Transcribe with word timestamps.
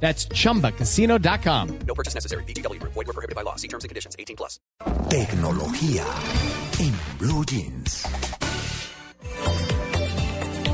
That's 0.00 0.28
chumbacasino.com. 0.28 1.78
No 1.86 1.94
purchase 1.94 2.14
necessary. 2.14 2.44
BGW. 2.44 2.80
Void 2.82 2.94
were 2.94 3.12
prohibited 3.12 3.34
by 3.34 3.42
law. 3.42 3.56
See 3.56 3.68
terms 3.68 3.84
and 3.84 3.88
conditions. 3.88 4.14
18 4.18 4.36
plus. 4.36 4.60
Tecnología 5.08 6.04
en 6.78 6.92
Blue 7.18 7.44
Jeans. 7.44 8.06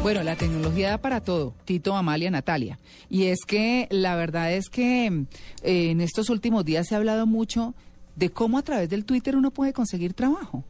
Bueno, 0.03 0.25
la 0.25 0.35
tecnología 0.35 0.91
da 0.91 0.99
para 0.99 1.21
todo, 1.21 1.55
Tito, 1.65 1.95
Amalia, 1.95 2.29
Natalia. 2.29 2.81
Y 3.09 3.27
es 3.27 3.45
que 3.47 3.87
la 3.91 4.17
verdad 4.17 4.53
es 4.53 4.69
que 4.69 5.07
eh, 5.07 5.91
en 5.91 6.01
estos 6.01 6.29
últimos 6.29 6.65
días 6.65 6.89
se 6.89 6.97
ha 6.97 6.99
hablado 6.99 7.25
mucho 7.25 7.77
de 8.17 8.31
cómo 8.31 8.59
a 8.59 8.63
través 8.63 8.91
del 8.91 9.05
Twitter 9.05 9.37
uno 9.37 9.53
puede 9.53 9.73
conseguir 9.73 10.13
trabajo. 10.13 10.65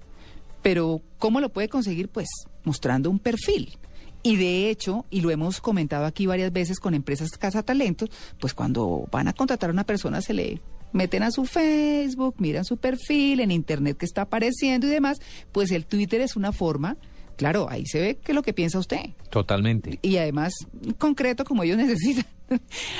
Pero 0.61 1.01
¿cómo 1.19 1.41
lo 1.41 1.49
puede 1.49 1.71
conseguir? 1.71 2.11
Pues 2.11 2.29
mostrando 2.65 3.09
un 3.09 3.19
perfil. 3.19 3.79
Y 4.23 4.37
de 4.37 4.71
hecho, 4.71 5.05
y 5.11 5.21
lo 5.21 5.31
hemos 5.31 5.61
comentado 5.61 6.05
aquí 6.05 6.27
varias 6.27 6.53
veces 6.53 6.79
con 6.79 6.95
empresas 6.95 7.31
Casa 7.31 7.63
Talentos, 7.63 8.11
pues 8.39 8.55
cuando 8.55 9.09
van 9.11 9.29
a 9.29 9.33
contratar 9.33 9.71
a 9.71 9.73
una 9.73 9.85
persona 9.85 10.21
se 10.21 10.33
le 10.33 10.61
meten 10.93 11.23
a 11.23 11.31
su 11.31 11.45
Facebook, 11.45 12.37
miran 12.39 12.65
su 12.65 12.77
perfil 12.77 13.41
en 13.41 13.51
Internet 13.51 13.97
que 13.97 14.07
está 14.07 14.23
apareciendo 14.23 14.87
y 14.87 14.91
demás, 14.91 15.19
pues 15.51 15.71
el 15.73 15.87
Twitter 15.87 16.21
es 16.21 16.37
una 16.37 16.53
forma, 16.53 16.97
claro, 17.37 17.67
ahí 17.69 17.85
se 17.87 18.01
ve 18.01 18.19
que 18.23 18.33
es 18.33 18.37
lo 18.37 18.43
que 18.43 18.53
piensa 18.53 18.79
usted. 18.79 19.11
Totalmente. 19.31 19.99
Y 20.03 20.19
además, 20.19 20.53
concreto 20.99 21.45
como 21.45 21.65
ellos 21.65 21.77
necesitan. 21.79 22.27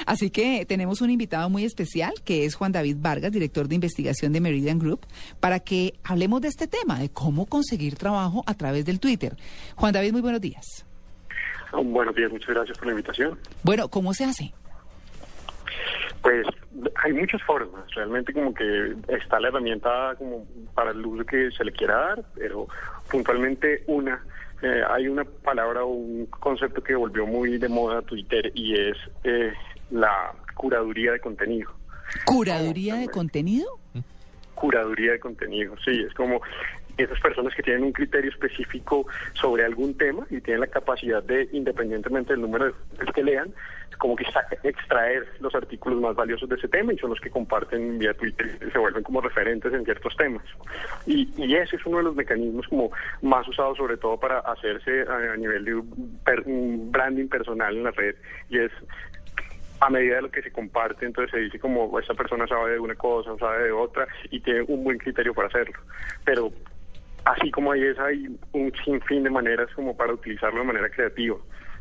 Así 0.07 0.31
que 0.31 0.65
tenemos 0.65 1.03
un 1.03 1.11
invitado 1.11 1.51
muy 1.51 1.65
especial, 1.65 2.15
que 2.25 2.47
es 2.47 2.55
Juan 2.55 2.73
David 2.73 2.97
Vargas, 3.01 3.31
director 3.31 3.69
de 3.69 3.75
investigación 3.75 4.33
de 4.33 4.41
Meridian 4.41 4.79
Group, 4.79 5.07
para 5.41 5.61
que 5.61 5.95
hablemos 6.03 6.41
de 6.41 6.49
este 6.49 6.67
tema, 6.67 6.99
de 6.99 7.11
cómo 7.11 7.47
conseguir 7.47 7.97
trabajo 7.97 8.43
a 8.47 8.55
través 8.55 8.87
del 8.87 8.99
Twitter. 8.99 9.37
Juan 9.77 9.93
David, 9.93 10.13
muy 10.13 10.23
buenos 10.23 10.41
días. 10.41 10.87
Buenos 11.73 12.15
días, 12.15 12.31
muchas 12.31 12.51
gracias 12.51 12.79
por 12.79 12.87
la 12.87 12.93
invitación. 12.93 13.39
Bueno, 13.63 13.89
¿cómo 13.89 14.13
se 14.13 14.25
hace? 14.25 14.53
Pues 16.23 16.47
hay 17.03 17.13
muchas 17.13 17.43
formas, 17.43 17.85
realmente 17.95 18.33
como 18.33 18.55
que 18.55 18.95
está 19.09 19.41
la 19.41 19.49
herramienta 19.49 20.15
como 20.17 20.47
para 20.75 20.93
el 20.93 21.05
uso 21.05 21.25
que 21.25 21.51
se 21.51 21.65
le 21.65 21.73
quiera 21.73 21.97
dar, 21.97 22.25
pero 22.35 22.69
puntualmente 23.11 23.83
una, 23.89 24.25
eh, 24.63 24.83
hay 24.89 25.09
una 25.09 25.25
palabra 25.25 25.83
o 25.85 25.89
un 25.89 26.27
concepto 26.27 26.83
que 26.83 26.95
volvió 26.95 27.27
muy 27.27 27.59
de 27.59 27.69
moda 27.69 27.99
a 27.99 28.03
Twitter 28.03 28.53
y 28.55 28.79
es 28.79 28.97
eh, 29.25 29.53
la 29.91 30.33
curaduría 30.55 31.13
de 31.13 31.21
contenido. 31.21 31.73
¿Curaduría 32.25 32.97
de 32.97 33.09
contenido? 33.09 33.81
Curaduría 34.55 35.13
de 35.13 35.21
contenido, 35.21 35.75
sí, 35.85 36.05
es 36.07 36.15
como 36.15 36.41
esas 36.97 37.21
personas 37.21 37.55
que 37.55 37.63
tienen 37.63 37.85
un 37.85 37.93
criterio 37.93 38.31
específico 38.31 39.07
sobre 39.35 39.65
algún 39.65 39.97
tema 39.97 40.27
y 40.31 40.41
tienen 40.41 40.61
la 40.61 40.67
capacidad 40.67 41.23
de, 41.23 41.49
independientemente 41.53 42.33
del 42.33 42.43
número 42.43 42.67
de 42.67 42.73
que 43.15 43.23
lean, 43.23 43.53
como 43.99 44.17
que 44.17 44.25
extraer 44.65 45.27
los 45.41 45.55
artículos 45.55 46.01
más 46.01 46.17
valiosos 46.17 46.49
de 46.49 46.57
ese 46.57 46.69
tema 46.69 46.93
y 46.93 46.99
son 46.99 47.11
los 47.11 47.21
que 47.21 47.31
comparten 47.31 47.99
vía 47.99 48.15
Twitter 48.15 48.59
y 48.67 48.71
se 48.71 48.79
vuelven 48.79 49.03
como 49.03 49.21
referentes 49.21 49.73
en 49.73 49.85
ciertos 49.85 50.17
temas. 50.17 50.45
Y, 51.07 51.29
y 51.37 51.55
ese 51.55 51.77
es 51.77 51.87
uno 51.87 51.99
de 51.99 52.05
los 52.05 52.17
mecanismos 52.17 52.67
como 52.69 52.91
más 53.21 53.47
usados 53.47 53.77
sobre 53.77 53.97
todo 53.97 54.19
para 54.19 54.41
hacerse 54.41 55.03
a, 55.03 55.33
a 55.33 55.37
nivel 55.37 55.65
de 55.65 55.83
per, 56.25 56.43
branding 56.47 57.29
personal 57.29 57.77
en 57.77 57.85
la 57.85 57.91
red 57.93 58.17
y 58.49 58.59
es 58.59 58.73
a 59.81 59.91
medida 59.91 60.17
de 60.17 60.23
lo 60.23 60.31
que 60.31 60.43
se 60.43 60.53
comparte, 60.53 61.07
entonces 61.07 61.33
se 61.33 61.39
dice 61.39 61.59
como 61.59 61.99
esta 61.99 62.15
persona 62.15 62.47
sabe 62.47 62.73
de 62.73 62.79
una 62.79 62.95
cosa, 62.95 63.37
sabe 63.39 63.65
de 63.65 63.73
otra 63.73 64.07
y 64.31 64.39
tiene 64.39 64.63
un 64.69 64.85
buen 64.85 64.97
criterio 64.99 65.35
para 65.35 65.49
hacerlo. 65.49 65.77
Pero 66.25 66.53
así 67.25 67.51
como 67.51 67.73
hay 67.73 67.83
esa, 67.85 68.07
hay 68.07 68.27
un 68.53 68.73
sinfín 68.85 69.23
de 69.23 69.31
maneras 69.31 69.69
como 69.75 69.97
para 69.97 70.13
utilizarlo 70.13 70.61
de 70.61 70.67
manera 70.67 70.89
creativa. 70.91 71.37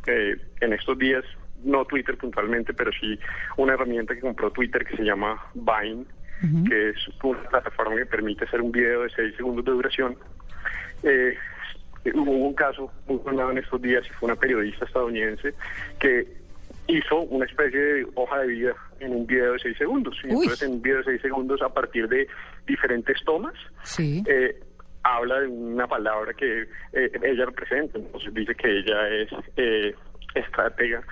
Eh, 0.06 0.36
en 0.60 0.72
estos 0.72 0.98
días, 0.98 1.24
no 1.64 1.84
Twitter 1.84 2.16
puntualmente, 2.16 2.74
pero 2.74 2.90
sí 2.92 3.18
una 3.56 3.74
herramienta 3.74 4.14
que 4.14 4.20
compró 4.20 4.50
Twitter 4.50 4.84
que 4.84 4.96
se 4.96 5.04
llama 5.04 5.40
Vine, 5.54 6.04
uh 6.42 6.46
-huh. 6.46 6.68
que 6.68 6.90
es 6.90 6.96
una 7.22 7.42
plataforma 7.48 7.96
que 7.96 8.06
permite 8.06 8.44
hacer 8.44 8.60
un 8.60 8.72
video 8.72 9.02
de 9.02 9.10
6 9.10 9.36
segundos 9.36 9.64
de 9.64 9.70
duración. 9.72 10.16
Eh, 11.02 11.36
hubo 12.14 12.32
un 12.32 12.54
caso 12.54 12.90
muy 13.06 13.20
sonado 13.24 13.52
en 13.52 13.58
estos 13.58 13.80
días 13.80 14.04
y 14.06 14.12
fue 14.14 14.26
una 14.26 14.36
periodista 14.36 14.84
estadounidense 14.84 15.54
que 16.00 16.26
hizo 16.88 17.20
una 17.22 17.46
especie 17.46 17.78
de 17.78 18.06
hoja 18.14 18.38
de 18.40 18.46
vida 18.48 18.74
en 18.98 19.12
un 19.12 19.26
video 19.26 19.52
de 19.52 19.58
6 19.60 19.78
segundos. 19.78 20.16
Y 20.24 20.30
entonces 20.30 20.62
en 20.62 20.72
un 20.72 20.82
video 20.82 20.98
de 20.98 21.04
6 21.04 21.22
segundos 21.22 21.62
a 21.62 21.68
partir 21.72 22.08
de 22.08 22.26
diferentes 22.66 23.22
tomas. 23.24 23.54
Sí. 23.84 24.22
Eh, 24.26 24.60
habla 25.02 25.40
de 25.40 25.48
una 25.48 25.86
palabra 25.86 26.32
que 26.34 26.62
eh, 26.92 27.10
ella 27.22 27.46
representa, 27.46 27.98
entonces 27.98 28.32
dice 28.34 28.54
que 28.54 28.78
ella 28.78 29.08
es 29.08 29.28
eh, 29.56 29.94
estratega, 30.34 31.02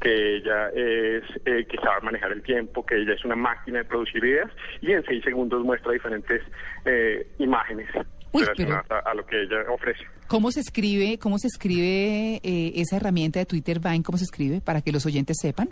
que 0.00 0.36
ella 0.36 0.68
es 0.68 1.24
eh, 1.44 1.66
que 1.68 1.76
sabe 1.78 2.00
manejar 2.02 2.32
el 2.32 2.42
tiempo, 2.42 2.84
que 2.84 2.96
ella 2.96 3.14
es 3.14 3.24
una 3.24 3.36
máquina 3.36 3.78
de 3.78 3.84
producir 3.84 4.24
ideas 4.24 4.50
y 4.80 4.92
en 4.92 5.04
seis 5.04 5.22
segundos 5.22 5.64
muestra 5.64 5.92
diferentes 5.92 6.42
eh, 6.84 7.26
imágenes 7.38 7.88
Uy, 8.32 8.42
relacionadas 8.42 8.86
pero, 8.88 9.00
a, 9.06 9.10
a, 9.10 9.14
lo 9.14 9.26
que 9.26 9.42
ella 9.42 9.64
ofrece. 9.68 10.04
¿Cómo 10.26 10.50
se 10.52 10.60
escribe, 10.60 11.18
cómo 11.18 11.38
se 11.38 11.48
escribe 11.48 12.40
eh, 12.42 12.72
esa 12.76 12.96
herramienta 12.96 13.40
de 13.40 13.46
Twitter 13.46 13.78
Vine? 13.80 14.02
¿Cómo 14.02 14.16
se 14.16 14.24
escribe 14.24 14.60
para 14.60 14.80
que 14.80 14.92
los 14.92 15.04
oyentes 15.04 15.36
sepan? 15.40 15.68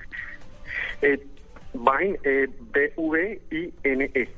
Eh, 1.00 1.18
Vine, 1.72 2.18
B-V-I-N-E. 2.72 4.28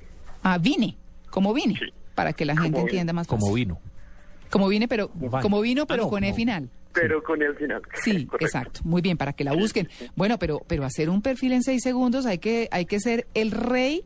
Ah, 0.42 0.58
Vine, 0.58 0.96
como 1.30 1.54
Vine. 1.54 1.76
Sí 1.78 1.92
para 2.14 2.32
que 2.32 2.44
la 2.44 2.54
gente 2.56 2.72
como 2.72 2.86
entienda 2.86 3.12
más 3.12 3.26
fácil. 3.26 3.40
Como 3.40 3.54
vino. 3.54 3.78
Como 4.50 4.68
vine, 4.68 4.88
pero 4.88 5.10
como 5.42 5.60
vino, 5.60 5.86
pero 5.86 6.02
ah, 6.02 6.06
no, 6.06 6.10
con 6.10 6.24
E 6.24 6.30
no. 6.30 6.36
final. 6.36 6.70
Pero 6.92 7.22
con 7.22 7.40
el 7.40 7.54
final. 7.54 7.82
Sí, 8.02 8.26
Correcto. 8.26 8.44
exacto. 8.46 8.80
Muy 8.84 9.00
bien, 9.00 9.16
para 9.16 9.32
que 9.32 9.44
la 9.44 9.52
busquen. 9.52 9.88
Bueno, 10.16 10.38
pero 10.38 10.60
pero 10.66 10.84
hacer 10.84 11.08
un 11.08 11.22
perfil 11.22 11.52
en 11.52 11.62
seis 11.62 11.82
segundos 11.82 12.26
hay 12.26 12.38
que 12.38 12.68
hay 12.72 12.84
que 12.86 12.98
ser 12.98 13.28
el 13.34 13.52
rey 13.52 14.04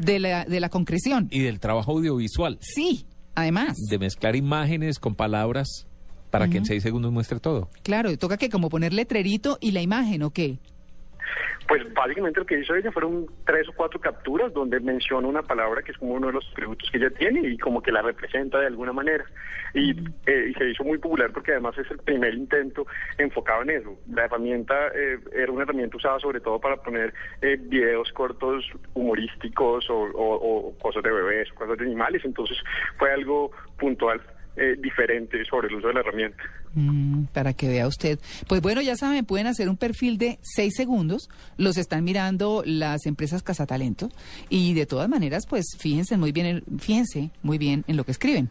de 0.00 0.18
la 0.18 0.44
de 0.44 0.58
la 0.60 0.68
concreción. 0.68 1.28
Y 1.30 1.40
del 1.40 1.60
trabajo 1.60 1.92
audiovisual. 1.92 2.58
Sí, 2.60 3.06
además. 3.34 3.76
De 3.88 3.98
mezclar 3.98 4.34
imágenes 4.34 4.98
con 4.98 5.14
palabras 5.14 5.86
para 6.30 6.46
uh 6.46 6.48
-huh. 6.48 6.52
que 6.52 6.58
en 6.58 6.64
seis 6.64 6.82
segundos 6.82 7.12
muestre 7.12 7.38
todo. 7.38 7.68
Claro, 7.84 8.16
toca 8.18 8.36
que 8.36 8.48
como 8.48 8.68
poner 8.68 8.92
letrerito 8.92 9.58
y 9.60 9.70
la 9.70 9.82
imagen, 9.82 10.22
¿o 10.24 10.30
qué? 10.30 10.58
Pues 11.72 11.90
básicamente 11.94 12.38
lo 12.38 12.44
que 12.44 12.60
hizo 12.60 12.74
ella 12.74 12.92
fueron 12.92 13.26
tres 13.46 13.66
o 13.66 13.72
cuatro 13.72 13.98
capturas 13.98 14.52
donde 14.52 14.78
menciona 14.78 15.26
una 15.26 15.40
palabra 15.42 15.80
que 15.80 15.92
es 15.92 15.96
como 15.96 16.12
uno 16.12 16.26
de 16.26 16.34
los 16.34 16.46
atributos 16.52 16.90
que 16.90 16.98
ella 16.98 17.08
tiene 17.08 17.48
y 17.48 17.56
como 17.56 17.80
que 17.80 17.90
la 17.90 18.02
representa 18.02 18.60
de 18.60 18.66
alguna 18.66 18.92
manera. 18.92 19.24
Y, 19.72 19.92
eh, 20.26 20.48
y 20.50 20.52
se 20.52 20.68
hizo 20.68 20.84
muy 20.84 20.98
popular 20.98 21.32
porque 21.32 21.52
además 21.52 21.78
es 21.78 21.90
el 21.90 21.96
primer 22.00 22.34
intento 22.34 22.86
enfocado 23.16 23.62
en 23.62 23.70
eso. 23.70 23.98
La 24.10 24.26
herramienta 24.26 24.88
eh, 24.88 25.18
era 25.32 25.50
una 25.50 25.62
herramienta 25.62 25.96
usada 25.96 26.18
sobre 26.18 26.40
todo 26.40 26.60
para 26.60 26.76
poner 26.76 27.14
eh, 27.40 27.56
videos 27.58 28.12
cortos 28.12 28.66
humorísticos 28.92 29.88
o, 29.88 29.94
o, 29.94 30.68
o 30.68 30.78
cosas 30.78 31.02
de 31.02 31.10
bebés 31.10 31.50
o 31.52 31.54
cosas 31.54 31.78
de 31.78 31.86
animales. 31.86 32.22
Entonces 32.26 32.58
fue 32.98 33.10
algo 33.12 33.50
puntual. 33.78 34.20
Eh, 34.54 34.76
diferente 34.78 35.42
sobre 35.46 35.68
el 35.68 35.76
uso 35.76 35.88
de 35.88 35.94
la 35.94 36.00
herramienta. 36.00 36.42
Mm, 36.74 37.24
para 37.32 37.54
que 37.54 37.68
vea 37.68 37.86
usted. 37.88 38.18
Pues 38.48 38.60
bueno, 38.60 38.82
ya 38.82 38.96
saben, 38.96 39.24
pueden 39.24 39.46
hacer 39.46 39.66
un 39.70 39.78
perfil 39.78 40.18
de 40.18 40.38
seis 40.42 40.74
segundos, 40.76 41.30
los 41.56 41.78
están 41.78 42.04
mirando 42.04 42.62
las 42.66 43.06
empresas 43.06 43.42
Cazatalento 43.42 44.10
y 44.50 44.74
de 44.74 44.84
todas 44.84 45.08
maneras, 45.08 45.46
pues 45.46 45.64
fíjense 45.78 46.18
muy 46.18 46.32
bien, 46.32 46.46
en, 46.46 46.78
fíjense 46.78 47.30
muy 47.42 47.56
bien 47.56 47.84
en 47.88 47.96
lo 47.96 48.04
que 48.04 48.12
escriben. 48.12 48.50